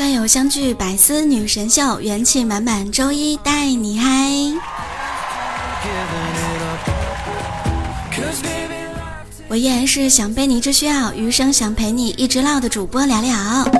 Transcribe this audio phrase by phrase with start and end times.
[0.00, 4.30] 段友相聚，百思女神秀，元气满满，周一带你嗨。
[9.46, 13.70] 我依然是想被你只需要，余生想陪你一直唠的主播聊聊。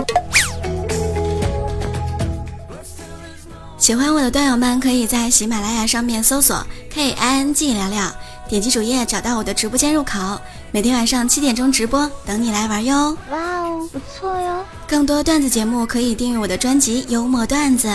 [3.78, 8.12] 喜欢我的段友们，可以在喜马拉雅上面搜索 K I N G 聊聊，
[8.46, 10.38] 点击主页找到我的直播间入口，
[10.70, 13.16] 每天晚上七点钟直播，等你来玩哟。
[13.30, 13.49] 哇，
[13.92, 14.64] 不错哟。
[14.86, 17.88] 更多段子节目可以订阅我的专辑《幽默段子》。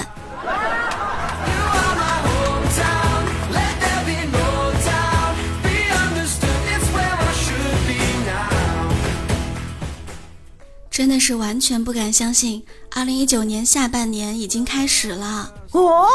[10.90, 16.07] 真的是完全不敢相信，二零一九年下半年已经开始了哦！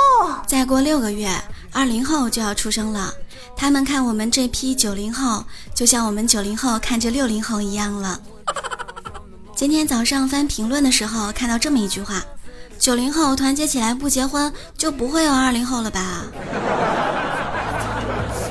[0.47, 1.31] 再过六个月，
[1.70, 3.12] 二零后就要出生了。
[3.55, 5.44] 他们看我们这批九零后，
[5.75, 8.19] 就像我们九零后看着六零后一样了。
[9.61, 12.25] 今天早上翻评论的时候，看到这么一句话
[12.80, 16.25] ：“九零后团结起来不结婚，就不会有二零后了吧？”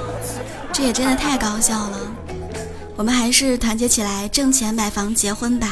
[0.71, 1.97] 这也真的太搞笑了。
[2.95, 5.67] 我们还是团结起来挣钱买房结婚吧。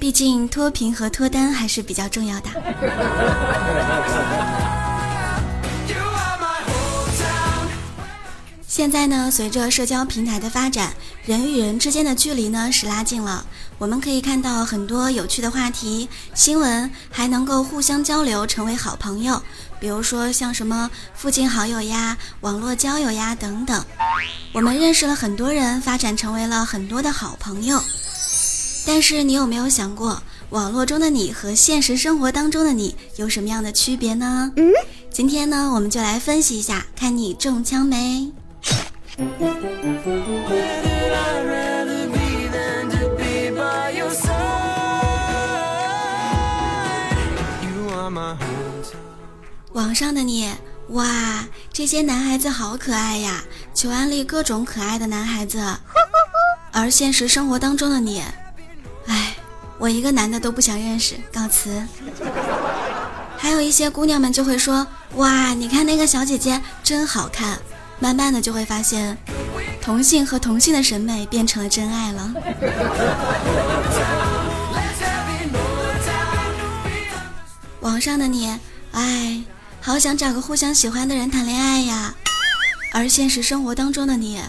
[0.00, 2.50] 毕竟脱贫和脱单还是比较重要的。
[8.76, 10.92] 现在呢，随着社交平台的发展，
[11.24, 13.46] 人与人之间的距离呢是拉近了。
[13.78, 19.42] 我们可以看到很多有趣的话题、新闻，还能够互相交流，成为好朋友。
[19.80, 23.82] 比如说像什么附近好友呀、网络交友呀等等，
[24.52, 27.82] 我们认识了很多人，发展成为了很多的好朋友。
[28.84, 34.52] 但是你有没有想过，网络中的你和现实生活当中的你有什么样的区别呢？
[34.56, 34.70] 嗯，
[35.10, 38.30] 今天呢，我们就来分析一下，看你中枪没。
[49.72, 50.50] 网上的你，
[50.90, 55.58] 哇，这些男孩子好可爱呀，求安利各种可爱的男孩子。
[56.72, 58.22] 而现实生活当中的你。
[59.78, 61.82] 我一个男的都不想认识，告辞。
[63.36, 67.58] 还有一些姑娘们就会说：“哇，你看那个小姐姐真好看。”
[67.98, 69.16] 慢慢的就会发现，
[69.80, 72.34] 同性和同性的审美变成了真爱了。
[77.80, 78.58] 网上的你，
[78.92, 79.42] 哎，
[79.80, 82.14] 好想找个互相喜欢的人谈恋爱呀。
[82.92, 84.40] 而现实生活当中的你，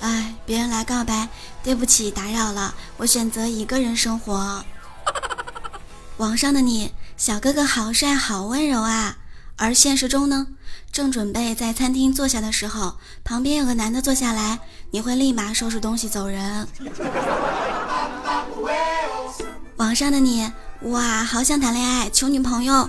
[0.00, 1.28] 哎，别人来告白，
[1.62, 4.64] 对不起打扰了，我选择一个人生活。
[6.18, 9.16] 网上的你，小哥哥好帅好温柔啊，
[9.56, 10.48] 而现实中呢，
[10.90, 14.58] 正准备在餐厅坐下的时候，旁边有个男的坐下来，
[14.90, 16.66] 你会立马收拾东西走人。
[19.76, 20.50] 网上的你，
[20.82, 22.88] 哇，好想谈恋爱，求女朋友，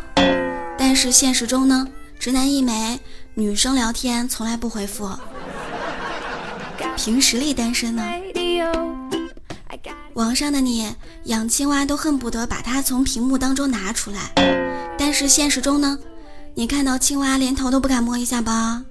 [0.78, 1.88] 但是现实中呢，
[2.20, 3.00] 直男一枚，
[3.36, 5.10] 女生聊天从来不回复，
[6.98, 8.04] 凭实力单身呢。
[10.14, 10.96] 网上的你
[11.26, 16.00] 养青蛙都恨不得把它从屏幕当中拿出来，但是现实中呢，
[16.58, 18.82] 你看到青蛙连头都不敢摸一下吧？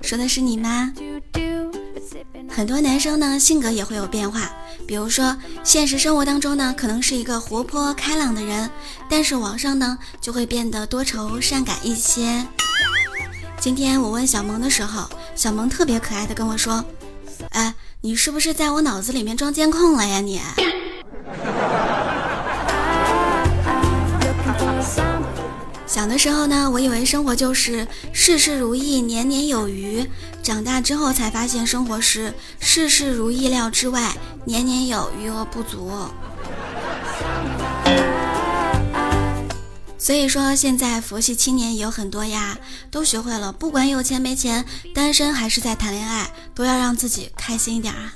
[0.00, 0.92] 说的是你吗？
[2.48, 4.50] 很多男生呢性格也会有变化，
[4.86, 8.70] 比如说现实生活当中呢可能是一个活泼开朗的人，
[9.08, 12.46] 但是网上呢就会变得多愁善感一些。
[13.60, 16.84] 今天我问小萌的时候，小萌特别可爱的跟我说
[17.52, 20.20] ：“哎。”你是不是在我脑子里面装监控了呀？
[20.20, 20.38] 你
[25.86, 30.08] 小的时候呢，我以为生活就是事事如意，年年有余。
[30.42, 35.90] 长大之后才发现，生活是事事如意料之外，年年有余额不足。
[39.98, 42.58] 所以说，现在佛系青年也有很多呀，
[42.90, 44.64] 都学会了，不管有钱没钱，
[44.94, 48.12] 单身还是在谈恋爱，都要让自己开心一点啊。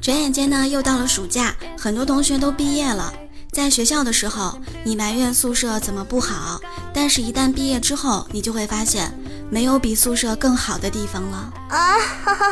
[0.00, 3.12] 转眼间呢，又到了暑假，很多同学都毕业了。
[3.56, 6.60] 在学校的时候，你埋怨宿舍怎么不好，
[6.92, 9.10] 但是一旦毕业之后，你就会发现，
[9.50, 11.96] 没有比宿舍更好的地方了啊！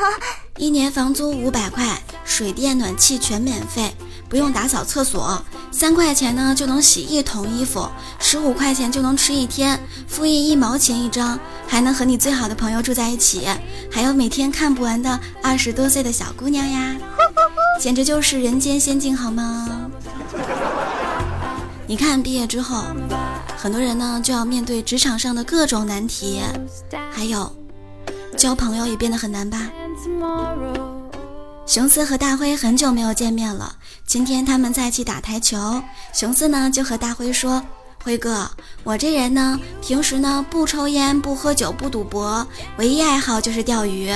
[0.56, 3.94] 一年房租五百块，水电暖气全免费。
[4.30, 7.86] 不用打扫厕所，三块钱呢就能洗一桶衣服，
[8.18, 9.78] 十五块钱就能吃一天，
[10.08, 13.46] 复印一毛钱一张，还能和你最好的朋友住在一起，
[13.92, 16.96] 还有每天看不完的二十多岁的小姑娘呀，
[17.78, 19.83] 简直就是人间仙境，好吗？
[21.86, 22.82] 你看，毕业之后，
[23.58, 26.40] 很多人呢就要面对职场上的各种难题，
[27.12, 27.54] 还有
[28.36, 29.70] 交朋友也变得很难吧。
[31.66, 33.76] 熊四和大辉很久没有见面了，
[34.06, 35.82] 今天他们在一起打台球。
[36.12, 37.62] 熊四呢就和大辉说
[38.02, 38.50] ：“辉哥，
[38.82, 42.46] 我这人呢，平时呢不抽烟、不喝酒、不赌博，
[42.78, 44.10] 唯一爱好就是钓鱼。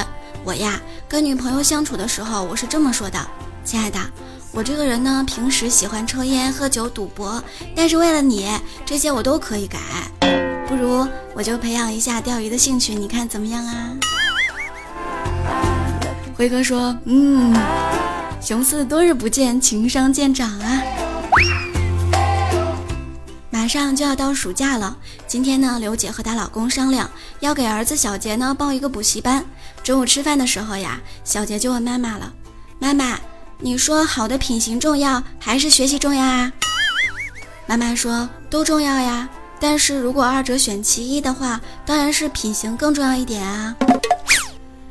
[0.44, 3.19] 我呀，跟女朋友相处的时候，我是这么说的：
[3.62, 3.99] 亲爱的。”
[4.50, 7.43] 我这个人呢，平时喜欢抽烟、喝酒、赌博，
[7.77, 8.49] 但是为了你，
[8.85, 9.79] 这些我都可以改。
[10.67, 13.91] 不如我就培养一下钓鱼的兴趣，你看怎么样啊？
[16.37, 17.55] 辉哥说：“嗯，
[18.41, 20.83] 熊四多日不见，情商见长啊！
[23.50, 24.97] 马上就要到暑假了，
[25.27, 27.11] 今天呢，刘姐和她老公商量，
[27.41, 29.45] 要给儿子小杰呢报一个补习班。
[29.83, 32.33] 中午吃饭的时候呀，小杰就问妈妈了：
[32.79, 33.19] 妈妈。”
[33.60, 36.52] 你说好的品行重要还是学习重要啊？
[37.66, 39.28] 妈妈说都重要呀，
[39.58, 43.75] 但是如果二者选其一的话，当然是品行更重要一点啊。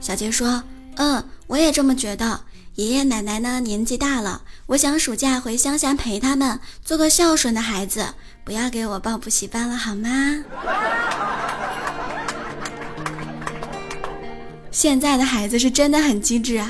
[0.02, 0.62] 小杰说，
[0.98, 2.42] 嗯，我也这么觉得。
[2.76, 8.06] 爷爷奶奶呢年纪大了，我想暑假回乡下陪他们，做个孝顺的孩子，
[8.44, 10.10] 不要给我报补习班了好吗？
[14.70, 16.70] 现在的孩子是真的很机智啊。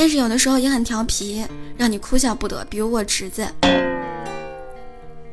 [0.00, 1.44] 但是有的时候也很调皮，
[1.76, 2.64] 让你哭笑不得。
[2.70, 3.46] 比如我侄子，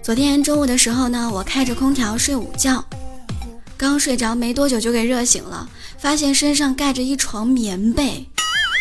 [0.03, 2.83] 昨天中午的时候呢，我开着空调睡午觉，
[3.77, 8.27] 刚睡着没多久就给热醒了，发现身上盖着一床棉被，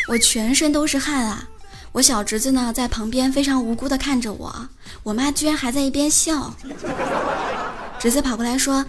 [0.08, 1.48] 我全身都是汗啊！
[1.92, 4.68] 我小侄子呢在旁边非常无辜的看着我，
[5.04, 6.52] 我妈居然还在一边笑。
[8.00, 8.84] 侄子跑过来说：“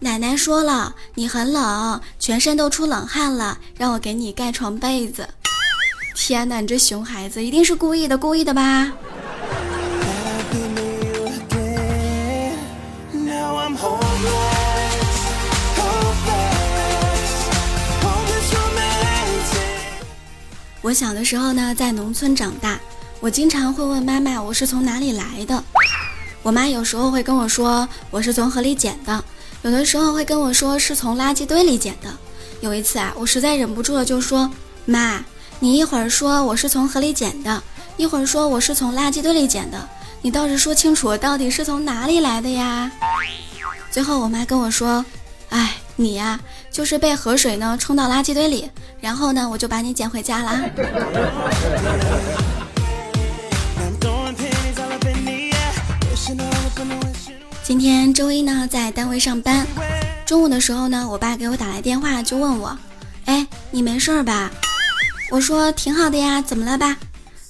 [0.00, 5.26] 奶奶说了，你很冷，全身都出冷汗了，让我给你盖床被子。”
[6.24, 8.92] 天哪，你这熊孩子一定是故意的，故意的吧？
[20.80, 22.78] 我小的时候呢，在农村长大，
[23.18, 25.60] 我经常会问妈妈我是从哪里来的。
[26.44, 29.24] 我妈有时候会跟我说我是从河里捡的，
[29.62, 32.08] 有的时候会跟我说是从垃圾堆里捡的。
[32.60, 34.48] 有一次啊，我实在忍不住了，就说
[34.84, 35.24] 妈。
[35.62, 37.62] 你一会儿说我是从河里捡的，
[37.96, 39.88] 一会儿说我是从垃圾堆里捡的，
[40.20, 42.90] 你倒是说清楚我到底是从哪里来的呀？
[43.88, 45.04] 最后我妈跟我说
[45.50, 46.40] ：“哎，你呀，
[46.72, 48.68] 就是被河水呢冲到垃圾堆里，
[49.00, 50.60] 然后呢我就把你捡回家了。”
[57.62, 59.64] 今天周一呢，在单位上班，
[60.26, 62.76] 中午的时候呢，我爸给我打来电话，就问我
[63.26, 64.50] ：“哎，你没事吧？”
[65.32, 66.94] 我说挺好的呀，怎么了吧？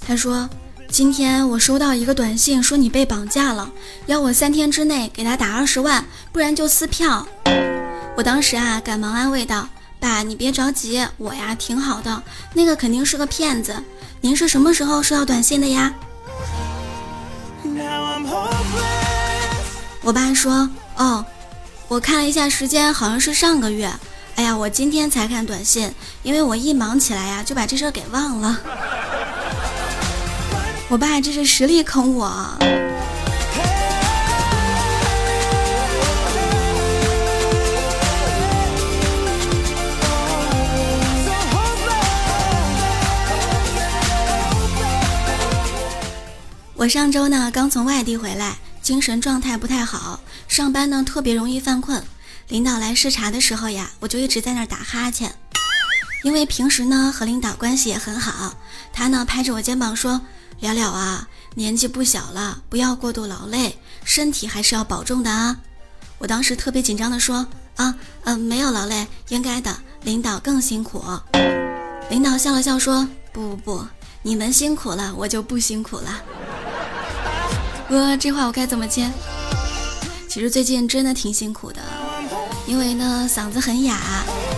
[0.06, 0.48] 他说
[0.88, 3.68] 今天我收到一个短信，说你被绑架了，
[4.06, 7.26] 要我三天之内给他打二十万，不然就撕票。
[8.16, 9.66] 我当时啊，赶忙安慰道
[9.98, 12.22] ：“爸，你别着急，我呀挺好的，
[12.54, 13.74] 那个肯定是个骗子。
[14.20, 15.92] 您是什么时候收到短信的呀？”
[20.02, 21.26] 我爸说：“哦，
[21.88, 23.92] 我看了一下时间，好像是上个月。”
[24.36, 28.58] 哎呀，我今天才看短信，因为我一忙起来呀，就把这事儿给忘了。
[30.88, 32.58] 我爸这是实力坑我。
[46.74, 52.02] 我上周呢刚从外地回来，精神状态不太好，上班呢特别容易犯困。
[52.52, 55.34] 领导来视察的时候呀，我就一直在那儿打哈欠，
[56.22, 58.54] 因为平时呢和领导关系也很好。
[58.92, 60.20] 他呢拍着我肩膀说
[60.60, 65.56] ：“了了啊，年纪不小了，不要过度劳累，身体还是要保重的啊。”
[66.20, 67.94] 我当时特别紧张的说：“啊，
[68.24, 71.02] 嗯，没有劳累，应该的，领导更辛苦。”
[72.10, 73.86] 领导笑了笑说：“不不不，
[74.20, 76.22] 你们辛苦了，我就不辛苦了。”
[77.88, 79.10] 哥，这话我该怎么接？
[80.28, 81.80] 其实最近真的挺辛苦的。
[82.66, 83.98] 因为呢嗓子很哑，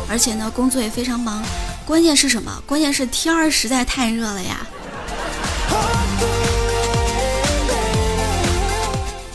[0.08, 1.42] 而且呢工作也非常忙，
[1.86, 2.62] 关键是什么？
[2.66, 4.66] 关键是天儿实在太热了呀。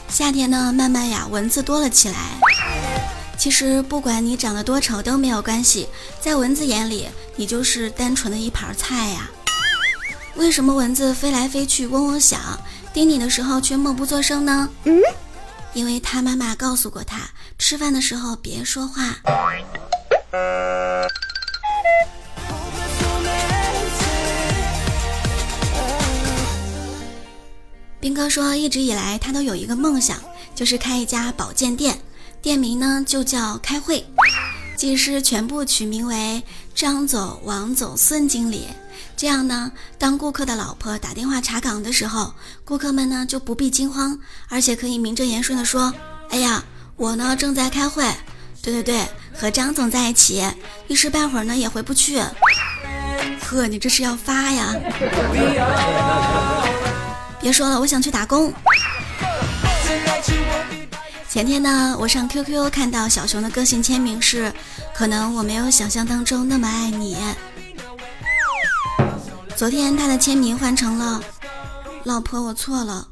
[0.08, 2.16] 夏天呢慢慢呀蚊子多了起来。
[3.38, 5.88] 其实不管你长得多丑都没有关系，
[6.20, 7.08] 在蚊子眼里
[7.38, 9.30] 你就是单纯的一盘菜呀。
[10.36, 12.40] 为什么蚊子飞来飞去嗡嗡响？
[12.94, 14.70] 叮你的时候却默不作声呢？
[14.84, 15.00] 嗯，
[15.74, 17.20] 因为他妈妈告诉过他，
[17.60, 19.16] 吃饭的时候别说话。
[28.00, 30.18] 兵哥说，一直以来他都有一个梦想，
[30.56, 32.00] 就是开一家保健店，
[32.42, 34.04] 店名呢就叫开会，
[34.78, 36.42] 技师全部取名为
[36.74, 38.68] 张总、王总、孙经理。
[39.18, 45.94] 这样呢，当顾客的老婆打电话查岗的时候，顾客们呢就不必惊慌，而且可以名正言顺的说
[46.32, 46.64] ：“哎呀，
[47.00, 48.04] 我呢正在开会，
[48.62, 50.46] 对对对，和张总在一起，
[50.90, 52.22] 一时半会儿呢也回不去。”
[53.42, 54.76] 呵，你这是要发呀？
[57.42, 58.54] 别说了，我想去打工。
[61.30, 64.52] 前天呢，我上 QQ 看到小熊的个性签名是
[64.94, 67.18] ：“可能我没有想象当中那么爱你。”
[69.56, 71.24] 昨天他的签名换成了
[72.04, 73.08] “老婆，我错了”。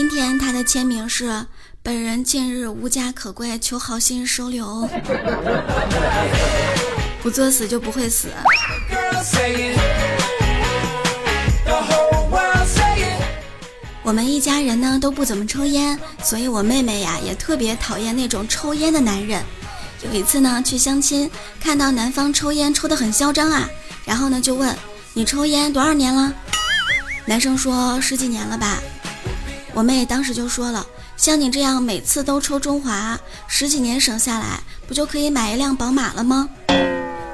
[0.00, 1.44] 今天他的签名是
[1.82, 4.88] “本人近日无家可归，求好心收留”。
[7.20, 8.28] 不作死就不会死。
[14.04, 19.42] 我们一家人呢都不怎么抽烟，所以我妹妹呀也特别讨厌那种抽烟的男人。
[20.04, 21.28] 有一次呢去相亲，
[21.60, 23.68] 看到男方抽烟抽得很嚣张啊。
[24.04, 24.72] 然后呢，就问
[25.12, 26.32] 你抽烟多少年了？
[27.26, 28.78] 男生说十几年了吧。
[29.78, 30.84] 我妹当时就说了，
[31.16, 33.16] 像你这样每次都抽中华，
[33.46, 34.58] 十几年省下来，
[34.88, 36.48] 不就可以买一辆宝马了吗？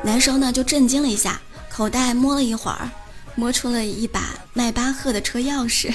[0.02, 2.90] 男生呢就震惊了一下，口袋摸了一会儿，
[3.34, 5.94] 摸出了一把迈巴赫的车钥匙，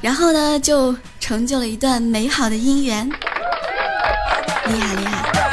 [0.00, 3.06] 然后呢就成就了一段美好的姻缘。
[3.06, 5.43] 厉害厉害。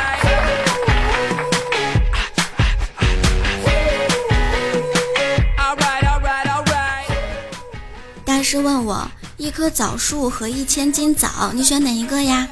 [8.51, 12.45] 师问我一棵枣树和一千斤枣，你选哪一个呀？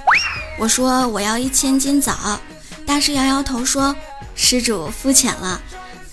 [0.58, 2.40] 我说我要一千斤枣。
[2.88, 3.94] 大师摇摇头说
[4.34, 5.60] ：“施主肤浅了，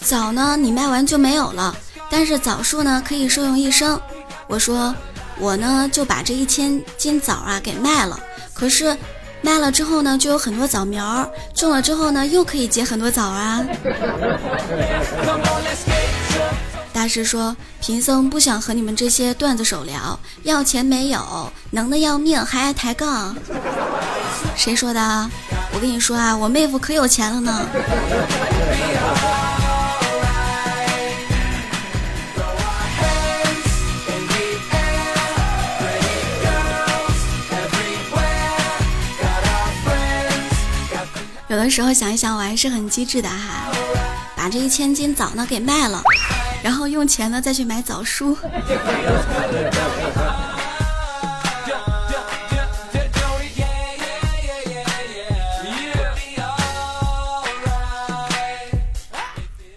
[0.01, 1.73] 枣呢你卖完就没有了，
[2.11, 4.01] 但是枣树呢可以受用一生。”
[4.51, 4.93] 我说
[5.39, 8.19] 我呢就把这一千斤枣啊给卖了，
[8.55, 8.99] 可是
[9.41, 13.65] 卖了之后呢就有很多枣苗，种了之后呢又可以结很多枣啊。
[16.97, 23.37] 大师说：“贫僧不想和你们这些段子手聊，要钱没有，能的要命，还爱抬杠。”
[24.57, 25.31] 谁说的？
[25.75, 27.69] 我跟你说啊，我妹夫可有钱了呢。
[41.49, 43.71] 有的时候想一想，我还是很机智的哈，
[44.35, 46.03] 把这一千斤枣呢给卖了。
[46.67, 48.37] 然后用钱呢再去买枣树。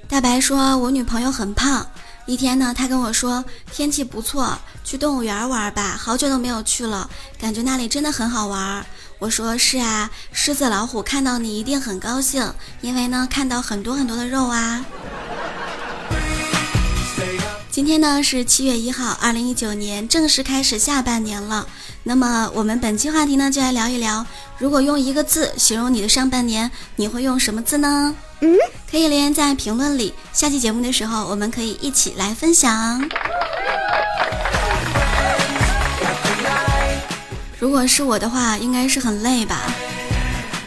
[0.07, 1.85] 大白说：“我女朋友很胖，
[2.25, 7.07] 一天呢，她跟我说天气不错，去动物园玩吧，好久都没有去了，
[7.39, 8.83] 感觉那里真的很好玩。”
[9.19, 14.83] 我说：“是啊，狮子老虎看到你一定很高兴，因为呢看到很多很多的肉啊。”
[17.71, 21.67] 今天呢是七月一号，二零一九年正式开始下半年了。
[22.01, 24.25] 那么我们本期话题呢，就来聊一聊，
[24.57, 28.15] 如果用一个字形容你的上半年，你会用什么字呢？
[28.41, 28.57] 嗯，
[28.89, 30.15] 可以留言在评论里。
[30.33, 33.07] 下期节目的时候，我们可以一起来分享。
[37.59, 39.71] 如果是我的话，应该是很累吧，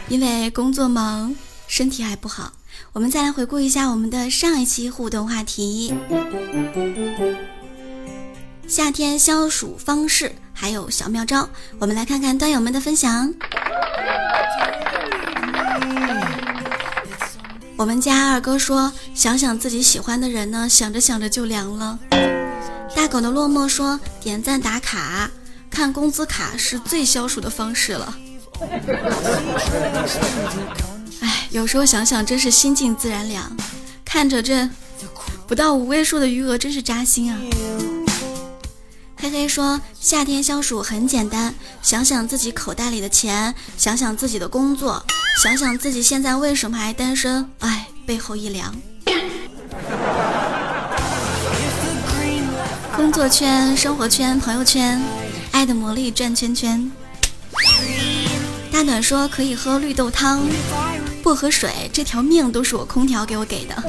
[0.09, 1.35] 因为工作忙，
[1.67, 2.53] 身体还不好。
[2.95, 5.95] 我们再来回顾一下我们的上一期互动话题：
[8.69, 11.49] 夏天消暑方式，还有小妙招。
[11.79, 13.33] 我们来看看端友们的分享。
[17.79, 21.99] 我们家二哥说：“想想自己喜欢的人呢，想着想着就凉了。”
[22.95, 25.31] 大狗的落寞说：“点赞打卡，
[25.71, 28.15] 看工资卡是最消暑的方式了。”
[31.53, 33.55] 有时候想想，真是心静自然凉。
[34.05, 34.69] 看着这
[35.47, 37.39] 不到五位数的余额，真是扎心啊！
[39.17, 45.05] 嘿嘿说，夏天消暑很简单，想想自己口袋里的钱，想想自己的工作，
[45.43, 48.75] 想想自己现在为什么还单身，哎，背后一凉。
[52.97, 55.01] 工作圈、生活圈、朋友圈，
[55.51, 56.91] 爱的魔力转圈圈。
[58.73, 60.41] 大暖说可以喝绿豆汤。
[61.23, 63.83] 薄荷水这条命都是我空调给我给的。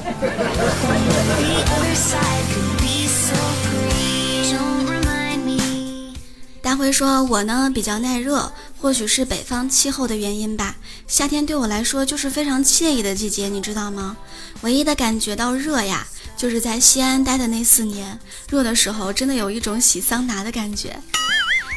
[6.61, 10.77] 大辉说，我呢比较耐热，或许是北方气候的原因吧。
[11.07, 14.15] 夏天对我来说就是非常惬意的季节，你知道吗？
[14.61, 18.17] 唯一的感觉到热呀，就是在西安待的那四年，
[18.49, 20.97] 热的时候真的有一种洗桑拿的感觉。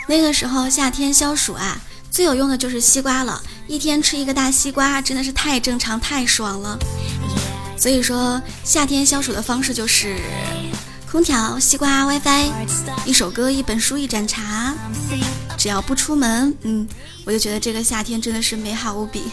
[0.07, 1.81] 那个时候夏天消暑啊。
[2.17, 6.79] 最有用的就是西瓜了，一天吃一个大西瓜，真的是太正常太爽了。
[7.77, 10.17] 所以说，夏天消暑的方式就是。”
[11.13, 12.51] 空调、西瓜、WiFi，
[13.05, 14.75] 一首歌、一本书、一盏茶，
[15.59, 16.89] 只要不出门，嗯，
[17.27, 19.25] 我就觉得这个夏天真的是美好无比。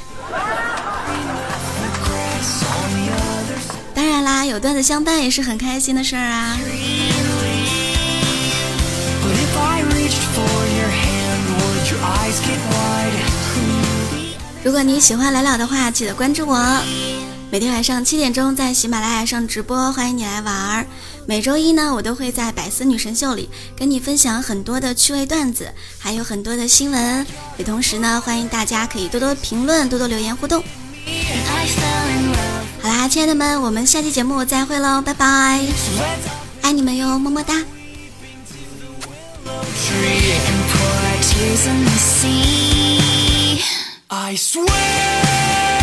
[3.96, 6.58] 当然啦，有段子相伴也是很开心的事儿啊。
[14.64, 16.58] 如果你喜欢来了的话，记得关注我。
[17.52, 20.86] 每天晚上七点钟在喜马拉雅上直播，欢迎你来玩儿。
[21.28, 23.48] 每周一呢，我都会在百思女神秀里
[23.78, 27.28] 跟你分享很多的趣味段子，还有很多的新闻。
[27.58, 30.64] 也同时呢，欢迎大家可以多多评论，多多留言互动。
[32.82, 35.62] 好啦，亲爱的们，我们下期节目再会喽，拜拜，
[36.62, 37.54] 爱你们哟，么么哒。
[41.34, 43.62] tears in the sea.
[44.10, 45.83] I swear.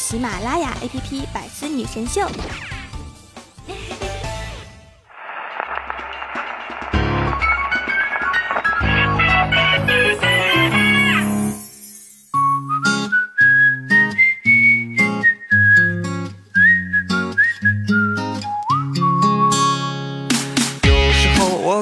[0.00, 2.22] 喜马拉雅 APP《百思女神秀》。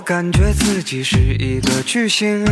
[0.04, 2.42] 感觉自己是一个巨星，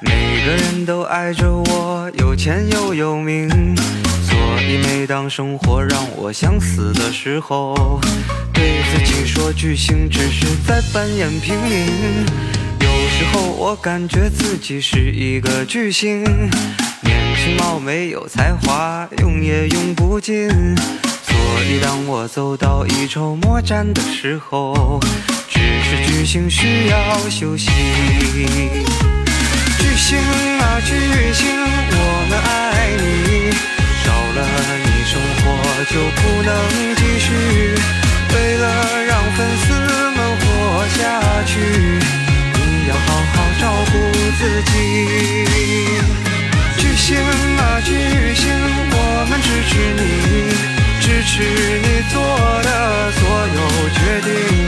[0.00, 3.46] 每个人都爱着我，有钱又有名，
[4.76, 7.98] 每当生活让我想死的时候，
[8.52, 11.86] 对自己说巨星只是在扮演平民。
[12.80, 16.22] 有时候我感觉自己是一个巨星，
[17.02, 21.34] 年轻貌美有才华，用也用不尽，所
[21.68, 25.00] 以当我走到一筹莫展的时候。
[25.50, 27.70] 只是巨星需要休息。
[29.78, 30.18] 巨星
[30.60, 30.92] 啊巨
[31.32, 31.46] 星，
[31.90, 33.50] 我们爱你，
[34.38, 34.48] 了
[34.84, 35.44] 你生活
[35.90, 36.50] 就不能
[36.96, 37.26] 继续。
[38.34, 38.64] 为了
[39.04, 39.72] 让粉丝
[40.16, 40.44] 们活
[40.96, 40.98] 下
[41.44, 41.50] 去，
[42.54, 43.94] 你要好好照顾
[44.38, 44.72] 自己。
[46.78, 47.90] 巨星啊巨
[48.34, 48.44] 星，
[48.90, 50.02] 我们支持你，
[51.00, 51.32] 支持
[51.80, 52.16] 你做
[52.62, 53.20] 的所
[53.56, 53.58] 有
[53.94, 54.67] 决定。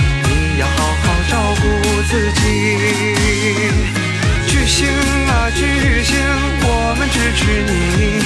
[1.31, 1.63] 照顾
[2.09, 2.41] 自己。
[4.47, 4.79] 巨星
[5.27, 6.19] 啊巨星，
[6.61, 6.67] 我
[6.99, 8.19] 们支持你，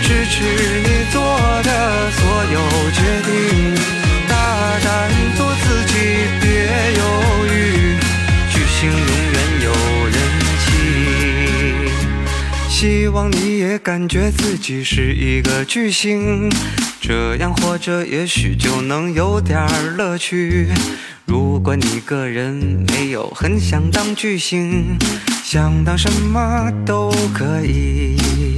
[0.00, 0.34] 支持
[0.78, 1.20] 你做
[1.64, 1.68] 的
[2.12, 2.20] 所
[2.54, 2.56] 有
[2.92, 3.30] 决定，
[4.28, 4.32] 大
[4.78, 4.86] 胆
[5.36, 5.92] 做自己，
[6.40, 6.46] 别
[6.94, 7.02] 犹
[7.50, 7.98] 豫，
[8.48, 9.66] 巨星永远有
[10.06, 10.16] 人
[10.62, 10.64] 气。
[12.68, 16.48] 希望你也感觉自己是一个巨星，
[17.00, 20.68] 这样活着也许就能有点乐趣。
[21.26, 22.54] 如果你个人
[22.88, 24.98] 没有很想当巨星。
[25.52, 28.51] 想当什么都可以。